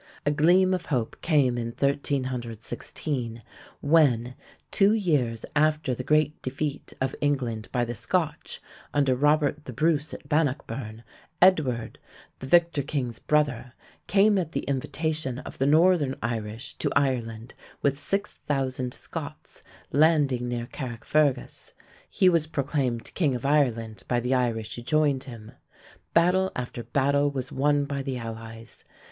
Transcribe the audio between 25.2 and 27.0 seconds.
him. Battle after